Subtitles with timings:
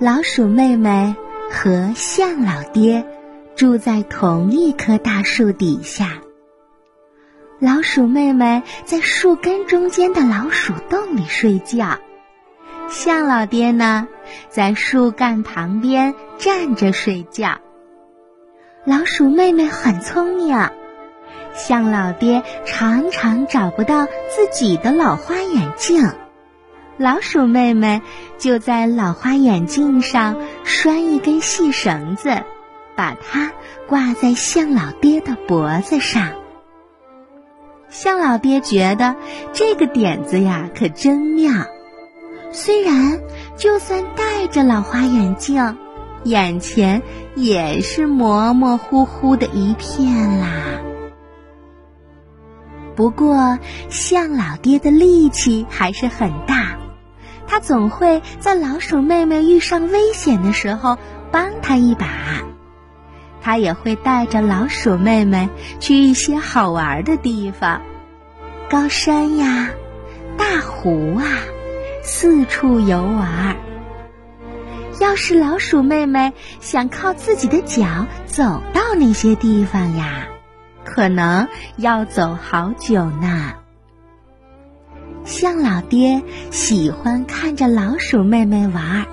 [0.00, 1.14] 老鼠妹妹
[1.50, 3.06] 和象老爹
[3.54, 6.18] 住在同一棵大树底下。
[7.60, 11.98] 老鼠妹妹在树根中间的老鼠洞里睡觉，
[12.88, 14.08] 象老爹呢，
[14.48, 17.60] 在树干旁边站着睡觉。
[18.84, 20.56] 老鼠妹妹很聪明，
[21.54, 26.02] 象老爹常常找不到自己的老花眼镜，
[27.02, 28.00] 老鼠妹妹
[28.38, 32.44] 就在老花眼镜上拴一根细绳子，
[32.94, 33.50] 把它
[33.88, 36.30] 挂在象老爹的脖子上。
[37.88, 39.16] 象老爹觉得
[39.52, 41.52] 这个点子呀可真妙，
[42.52, 43.18] 虽然
[43.56, 45.76] 就算戴着老花眼镜，
[46.22, 47.02] 眼前
[47.34, 50.52] 也是模模糊糊的一片啦。
[52.94, 56.76] 不过象老爹的力气还是很大，
[57.46, 60.98] 他总会在老鼠妹妹遇上危险的时候
[61.30, 62.06] 帮她一把，
[63.40, 65.48] 他也会带着老鼠妹妹
[65.80, 67.82] 去一些好玩的地方。
[68.70, 69.70] 高山呀，
[70.38, 71.24] 大湖啊，
[72.02, 73.56] 四处游玩。
[75.00, 80.26] 要是老鼠妹妹想靠自己的脚走到那些地方呀，
[80.84, 83.54] 可能要走好久呢。
[85.24, 89.06] 象老爹喜欢看着老鼠妹妹玩儿，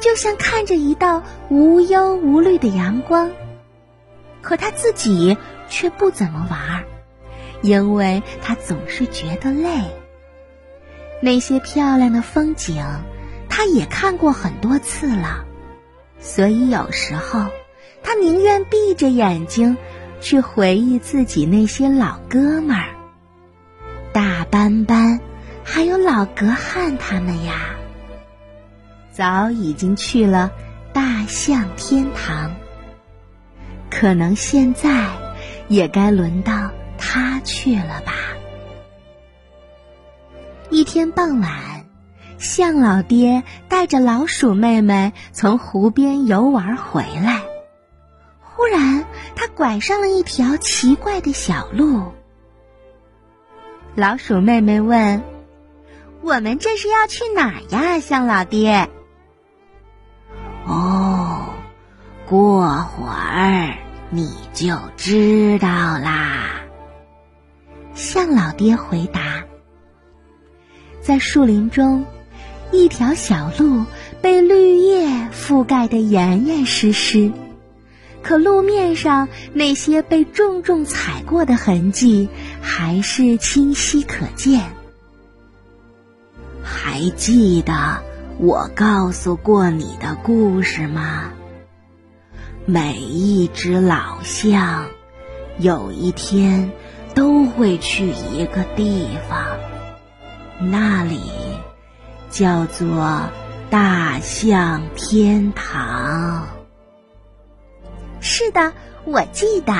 [0.00, 3.30] 就像看着一道无忧无虑的阳光，
[4.42, 5.36] 可他自己
[5.68, 6.84] 却不怎么玩儿。
[7.62, 9.70] 因为他总是觉得累。
[11.22, 12.84] 那些漂亮的风景，
[13.48, 15.44] 他也看过很多次了，
[16.20, 17.46] 所以有时候
[18.02, 19.78] 他宁愿闭着眼睛
[20.20, 22.95] 去回忆自己那些老哥们儿，
[24.50, 25.20] 斑斑，
[25.64, 27.76] 还有老格汉他们呀，
[29.12, 30.50] 早已经去了
[30.92, 32.54] 大象天堂。
[33.90, 35.06] 可能现在
[35.68, 36.70] 也该轮到。
[36.98, 38.12] 他去了吧？
[40.70, 41.86] 一天傍晚，
[42.38, 47.42] 象老爹带着老鼠妹妹从湖边游玩回来。
[48.40, 49.04] 忽然，
[49.36, 52.12] 他拐上了一条奇怪的小路。
[53.96, 55.22] 老鼠妹妹问
[56.20, 58.90] ：“我们这是要去哪儿呀，象老爹
[60.68, 61.54] ？”“哦，
[62.26, 63.74] 过会儿
[64.10, 66.60] 你就知道啦。”
[67.94, 69.42] 象老爹回答
[71.00, 72.04] ：“在树林中，
[72.72, 73.86] 一条小路
[74.20, 77.32] 被绿叶覆盖得严严实实，
[78.26, 82.28] 可路面上那些被重重踩过的痕迹
[82.60, 84.60] 还是清晰可见。
[86.60, 88.02] 还记得
[88.38, 91.30] 我告诉过你的故事吗？
[92.64, 94.86] 每一只老象，
[95.60, 96.72] 有一天。”
[97.14, 99.38] 都会去一个地方，
[100.60, 101.18] 那里
[102.28, 103.22] 叫做
[103.70, 106.46] 大象天堂。
[108.38, 108.70] 是的，
[109.06, 109.72] 我记得。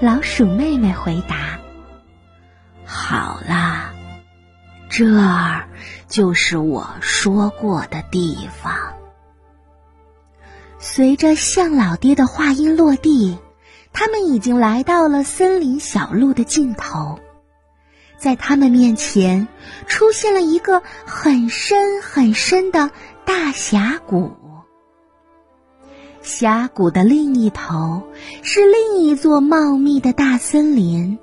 [0.00, 1.60] 老鼠妹妹回答
[2.84, 3.94] ：“好啦，
[4.88, 5.68] 这儿
[6.08, 8.76] 就是我说过的地方。”
[10.80, 13.38] 随着象老爹的话音落地。
[13.92, 17.20] 他们已经来到了森林小路的尽头，
[18.16, 19.46] 在他们面前
[19.86, 22.90] 出现了一个很深很深的
[23.24, 24.36] 大峡谷。
[26.28, 28.02] 峡谷的另一头
[28.42, 31.18] 是另一座茂密的大森林，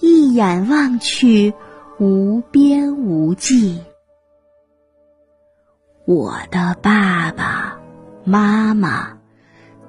[0.00, 1.54] 一眼望去
[1.98, 3.80] 无边无际。
[6.04, 7.78] 我的爸爸
[8.24, 9.14] 妈妈。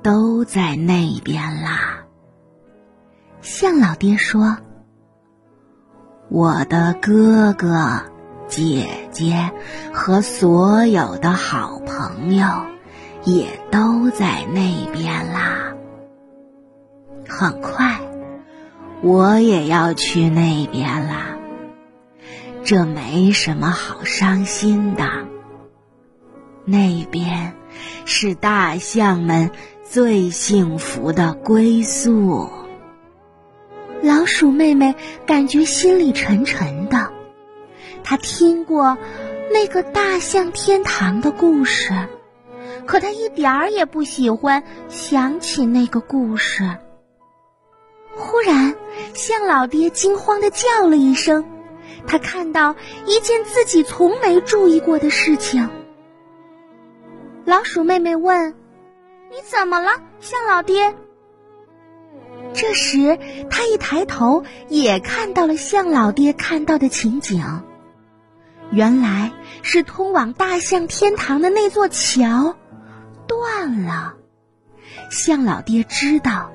[0.06, 2.06] 都在那边啦。
[3.42, 4.56] 向老爹说
[6.30, 8.04] ：“我的哥哥、
[8.48, 9.52] 姐姐
[9.92, 12.46] 和所有的好朋友
[13.26, 15.74] 也都在那边啦。
[17.28, 18.00] 很快，
[19.02, 21.38] 我也要去那边啦。
[22.64, 25.04] 这没什么好伤心的。
[26.64, 27.54] 那边
[28.06, 29.52] 是大象们。”
[29.88, 32.50] 最幸福的归宿。
[34.02, 34.96] 老鼠妹妹
[35.28, 37.12] 感觉心里沉沉的。
[38.04, 38.98] 她听过
[39.54, 41.94] 那个大象天堂的故事，
[42.86, 46.78] 可他一点儿也不喜欢想起那个故事。
[48.16, 48.76] 忽然，
[49.14, 51.44] 象老爹惊慌的叫了一声，
[52.08, 55.70] 他看到一件自己从没注意过的事情。
[57.44, 58.56] 老鼠妹妹问
[59.30, 60.96] ：“你怎么了，象老爹？”
[62.54, 67.44] 这时，他一抬头，也看到了象老爹看到的情景。
[68.72, 69.32] 原来
[69.62, 72.56] 是通往大象天堂的那座桥
[73.84, 74.14] 了。
[75.10, 76.52] 象老爹知道，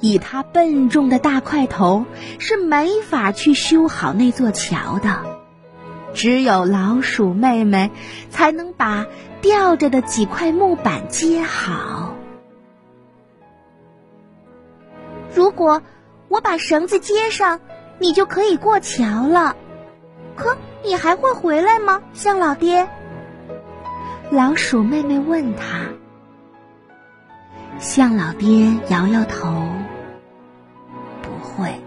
[0.00, 2.06] 以他笨重的大块头
[2.38, 5.40] 是没法去修好那座桥的。
[6.14, 7.90] 只有老鼠妹妹
[8.30, 9.06] 才能把
[9.40, 12.14] 吊着的几块木板接好。
[15.34, 15.82] 如果
[16.28, 17.60] 我把绳子接上，
[17.98, 19.56] 你就可以过桥了。
[20.36, 22.88] 可你还会回来吗，象老爹？
[24.30, 25.88] 老鼠妹妹问他。
[27.82, 29.68] 象老爹摇摇头，
[31.20, 31.80] 不会。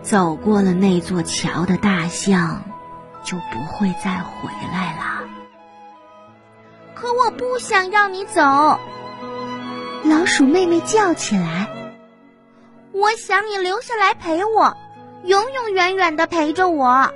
[0.00, 2.64] 走过了那座桥的大象，
[3.22, 5.28] 就不会再回来了。
[6.94, 8.40] 可我不想让你走，
[10.02, 11.68] 老鼠妹妹叫起来。
[12.92, 14.74] 我想你留下来陪我，
[15.24, 17.12] 永永远远的陪着我。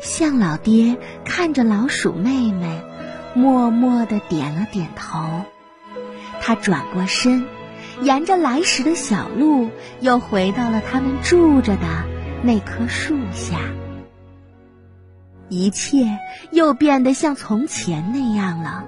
[0.00, 2.82] 象老爹看着老鼠妹妹，
[3.34, 5.42] 默默的点了点头。
[6.40, 7.46] 他转过身，
[8.00, 9.70] 沿着来时的小路，
[10.00, 11.86] 又回到了他们住着的
[12.42, 13.58] 那棵树下。
[15.48, 16.18] 一切
[16.50, 18.86] 又变得像从前那样了。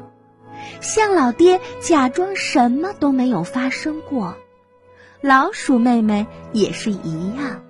[0.81, 4.37] 象老爹假装什么都没有发生过。
[5.21, 7.63] 老鼠妹妹也是一样，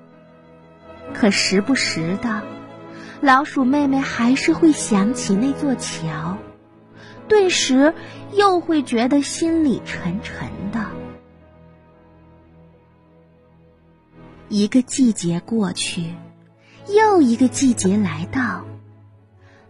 [1.14, 2.43] 可时不时的，
[3.20, 6.38] 老鼠妹妹还是会想起那座桥，
[7.28, 7.94] 顿时
[8.32, 10.87] 又会觉得心里沉沉的。
[14.49, 16.14] 一个季节过去，
[16.88, 18.64] 又一个季节来到，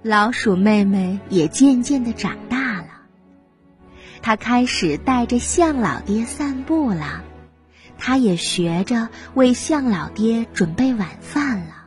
[0.03, 2.89] 老鼠妹妹也渐渐的长大了，
[4.21, 7.23] 她开始带着象老爹散步了。
[7.99, 11.87] 他也学着为象老爹准备晚饭了，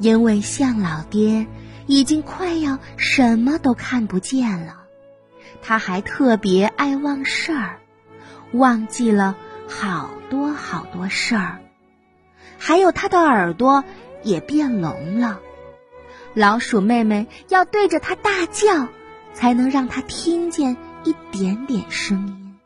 [0.00, 1.46] 因为象老爹
[1.86, 4.78] 已经快要什么都看不见了。
[5.62, 7.78] 他还特别爱忘事儿，
[8.52, 9.36] 忘记了
[9.68, 11.60] 好多好多事儿，
[12.58, 13.84] 还有他的耳朵
[14.22, 15.40] 也变聋了。
[16.34, 18.88] 老鼠妹妹要对着他大叫，
[19.34, 22.58] 才能让他听见一点点声音。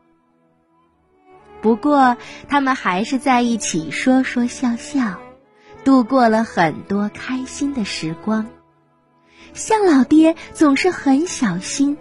[1.61, 2.17] 不过，
[2.49, 5.19] 他们还是在一起说说笑笑，
[5.85, 8.47] 度过了很多开心的时光。
[9.56, 11.97] 象老爹总是很小心，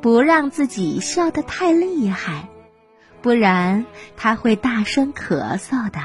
[0.00, 2.48] 不让自己笑得太厉害，
[3.20, 3.84] 不然
[4.16, 6.00] 他会大声咳嗽的。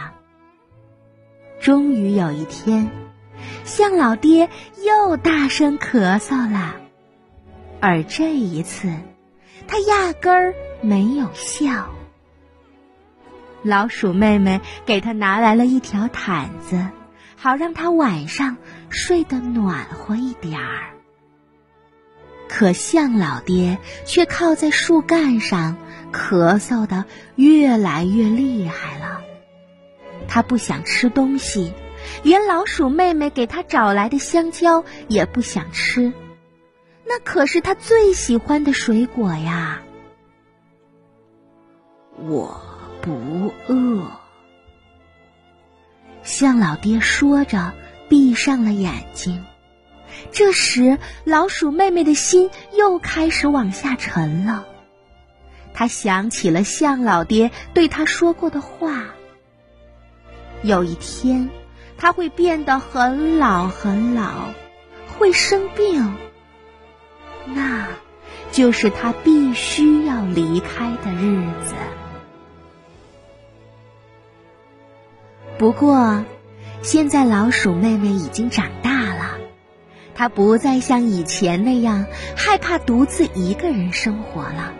[1.61, 2.89] 终于有一天，
[3.63, 4.49] 象老爹
[4.83, 6.75] 又大声咳嗽了，
[7.79, 8.91] 而这一次，
[9.67, 11.87] 他压根儿没有笑。
[13.61, 16.87] 老鼠妹妹给他拿来了一条毯子，
[17.35, 18.57] 好让他晚上
[18.89, 20.94] 睡得暖和一点儿。
[22.47, 25.77] 可象老爹却靠在树干上，
[26.11, 27.05] 咳嗽的
[27.35, 29.21] 越来越厉害了。
[30.27, 31.73] 他不想吃东西，
[32.23, 36.13] 连老鼠妹妹给他找来的香蕉也不想吃，
[37.05, 39.81] 那可是他最喜欢的水果呀。
[42.17, 42.61] 我。
[43.01, 44.09] 不饿。
[46.23, 47.71] 象老爹说着，
[48.09, 49.45] 闭上了眼睛。
[50.31, 54.65] 这时，老鼠妹妹的心又开始往下沉了。
[55.73, 59.05] 她想起了象老爹对她说过的话：
[60.61, 61.49] 有一天，
[61.97, 64.49] 他会变得很老很老，
[65.17, 66.15] 会生病。
[67.45, 67.87] 那，
[68.51, 71.73] 就是他必须要离开的日子。
[75.57, 76.23] 不过，
[76.81, 78.94] 现在老鼠妹妹已经长大
[80.15, 82.05] 他，不再像以前那样
[82.35, 84.73] 害怕独自一个人生活了。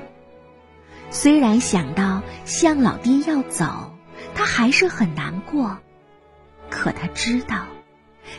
[1.12, 3.94] 虽然想到向老爹要走，
[4.34, 5.78] 他还是很难过，
[6.70, 7.66] 可他知道，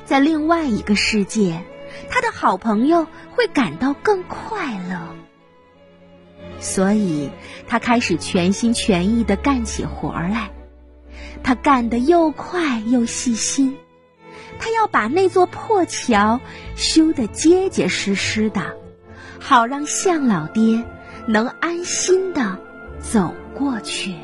[0.05, 1.63] 在另外一个世界，
[2.11, 5.15] 他的好朋友会感到更快乐。
[6.59, 7.31] 所以，
[7.69, 10.51] 他开始全心全意的干起活来。
[11.43, 13.77] 他干得又快又细心，
[14.59, 16.41] 他要把那座破桥
[16.75, 18.77] 修得结结实实的，
[19.41, 20.85] 好让象老爹
[21.27, 22.59] 能安心的
[23.01, 24.15] 走过去。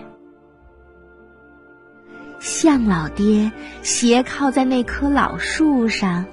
[2.38, 3.52] 象老爹
[3.82, 6.24] 斜靠在那棵老树上，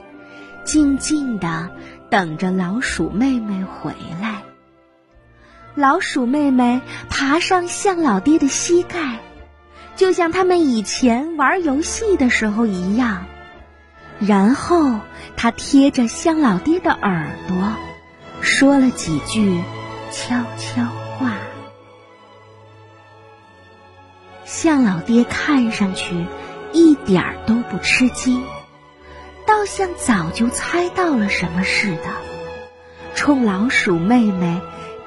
[0.64, 1.70] 静静的
[2.10, 4.42] 等着老鼠妹妹回来。
[5.76, 9.20] 老鼠妹妹爬上象老爹的膝盖，
[9.96, 13.26] 就像他们以前玩游戏的时候一样。
[14.20, 15.00] 然后，
[15.38, 17.56] 他贴着向老爹的耳朵，
[18.42, 19.62] 说了几句
[20.12, 20.84] 悄悄
[21.18, 21.34] 话。
[24.44, 26.26] 向老爹看上去
[26.74, 28.44] 一点儿都不吃惊，
[29.48, 32.10] 倒像早就猜到了什么似的，
[33.16, 34.60] 冲老鼠妹妹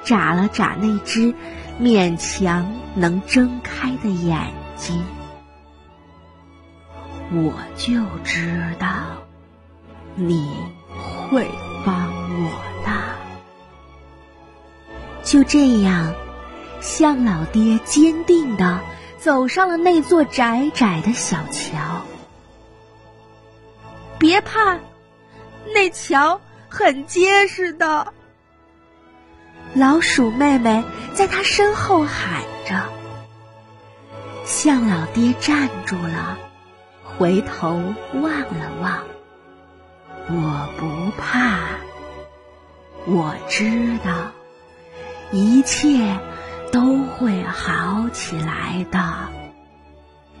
[0.03, 1.35] 眨了眨那只
[1.79, 5.03] 勉强能睁开的眼睛。
[7.33, 8.87] 我就知道
[10.15, 10.55] 你
[10.95, 11.49] 会
[11.85, 12.51] 帮我
[12.85, 12.91] 的。
[15.23, 16.13] 就这样，
[16.79, 18.79] 象老爹坚定的
[19.17, 22.05] 走上了那座窄窄的小桥。
[24.19, 24.77] 别怕，
[25.73, 28.13] 那桥很结实的。
[29.73, 32.87] 老鼠妹妹在他身后喊着。
[34.45, 36.37] 向老爹站住了。
[37.03, 37.75] 回头
[38.13, 39.03] 望了望，
[40.27, 41.59] 我不怕，
[43.05, 44.31] 我知道
[45.31, 46.17] 一切
[46.71, 49.29] 都会好起来的。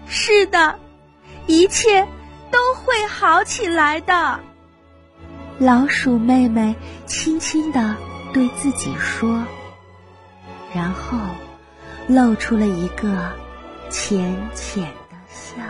[0.07, 0.79] 是的，
[1.47, 2.07] 一切
[2.51, 4.39] 都会好起来的。
[5.59, 7.95] 老鼠妹妹轻轻的
[8.33, 9.43] 对自己说，
[10.73, 11.17] 然后
[12.07, 13.31] 露出了一个
[13.89, 15.61] 浅浅的笑。